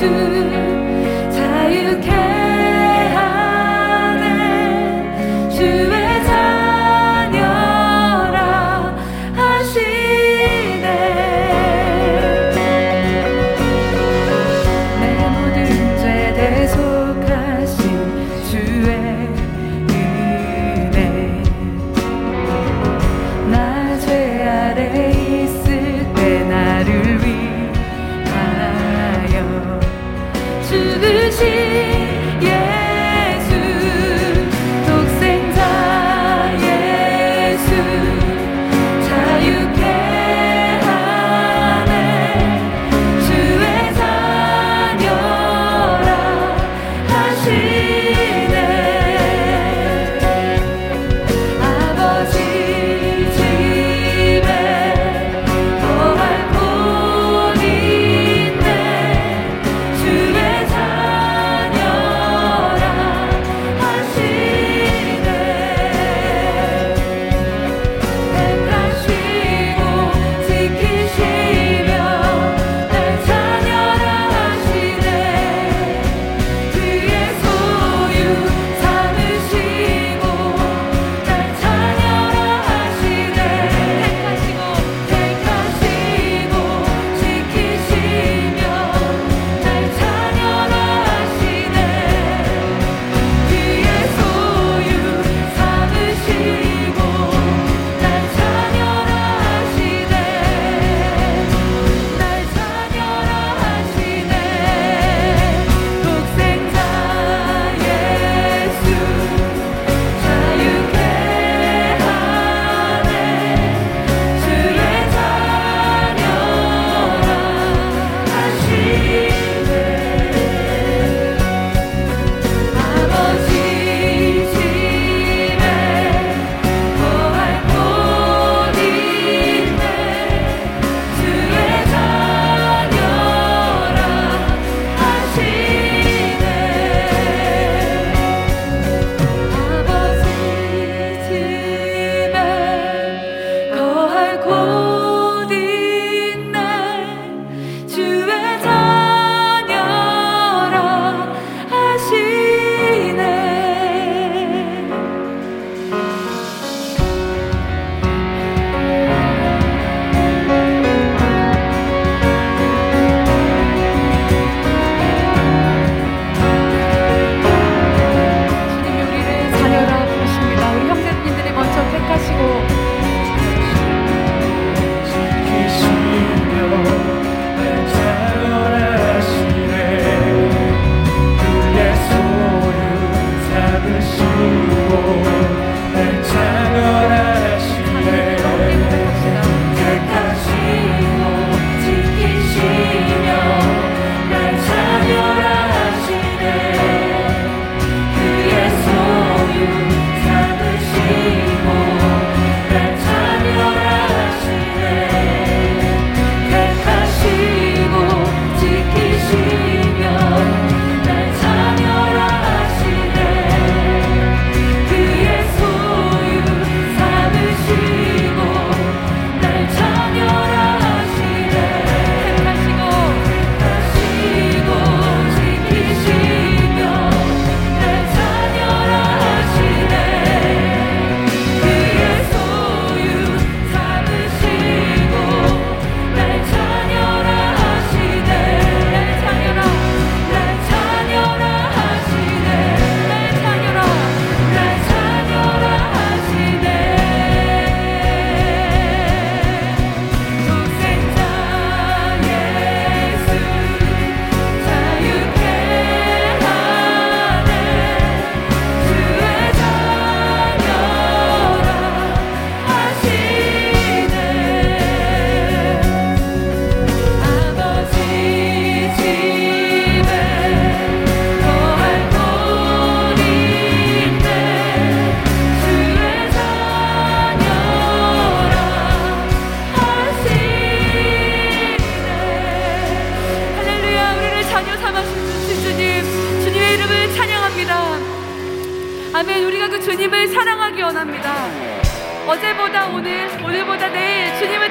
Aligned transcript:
to 0.00 0.65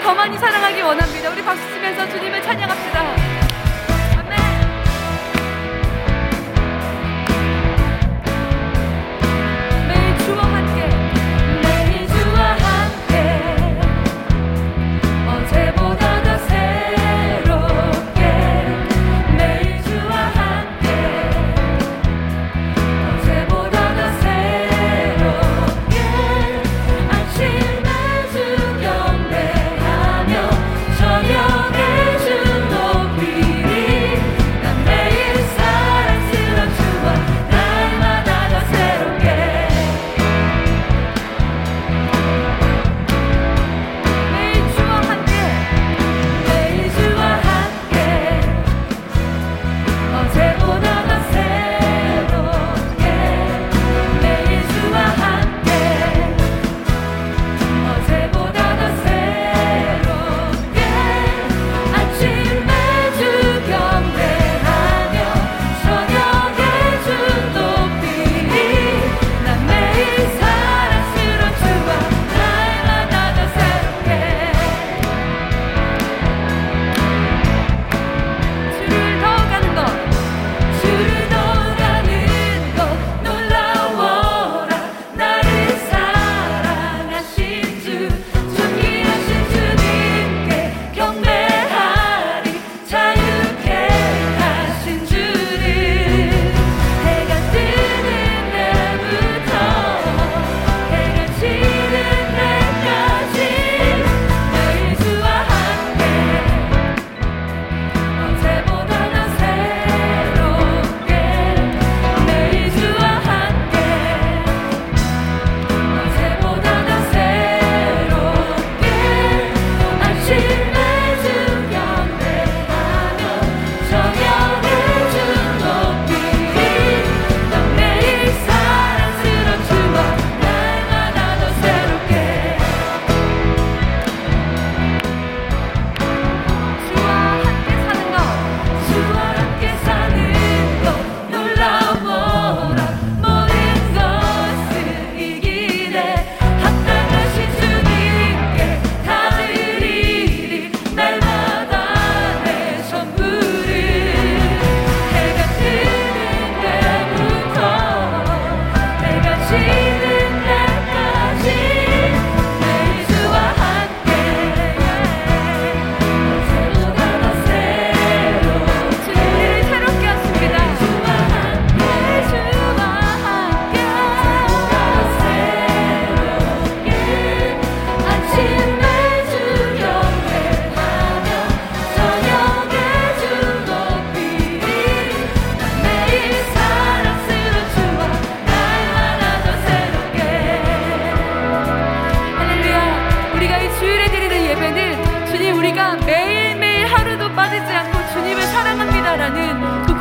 더 0.05 0.13
많이 0.13 0.37
사랑하기 0.37 0.83
원합니다. 0.83 1.31
우리 1.31 1.41
박수 1.41 1.67
치면서 1.73 2.07
주님을 2.07 2.39
찬양합시다. 2.43 3.24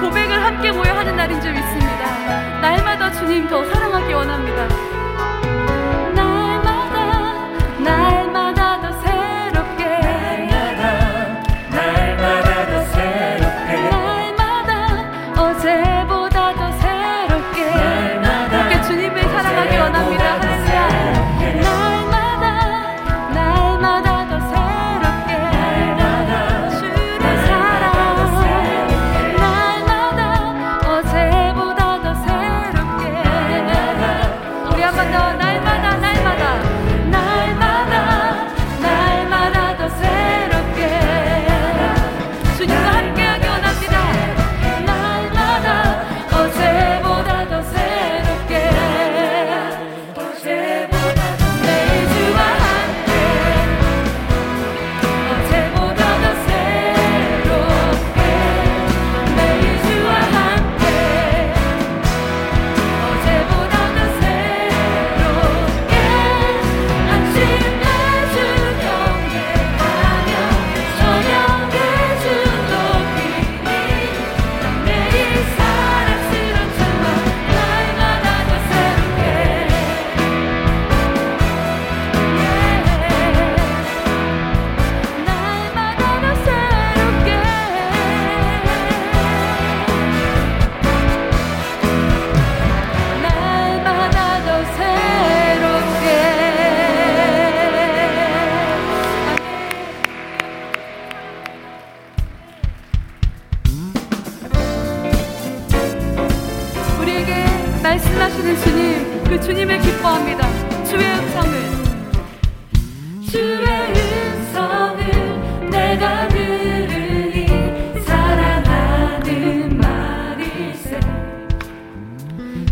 고백을 0.05 0.45
함께 0.45 0.71
모여 0.71 0.93
하는 0.93 1.17
날인 1.17 1.41
줄 1.41 1.55
믿습니다. 1.55 2.61
날마다 2.61 3.11
주님 3.11 3.49
더 3.49 3.65
사랑하기 3.65 4.13
원합니다. 4.13 5.04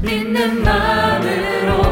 믿는 0.02 0.64
마음으로 0.64 1.91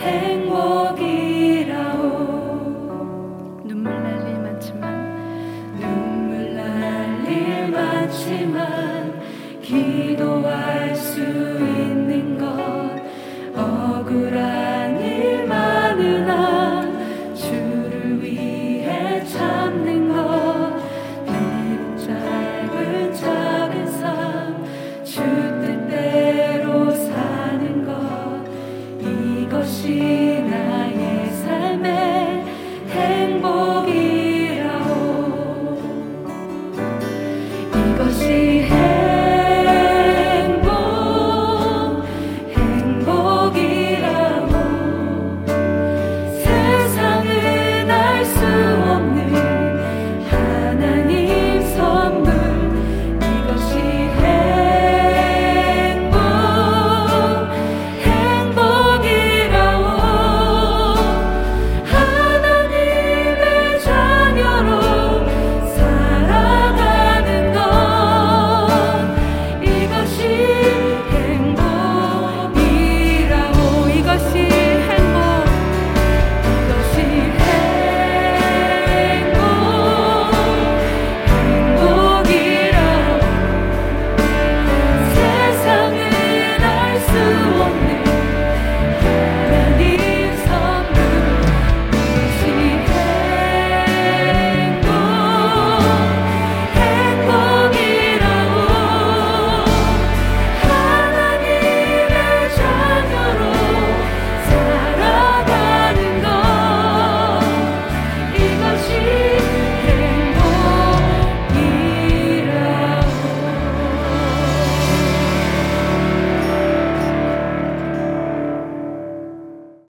행복이 0.00 1.17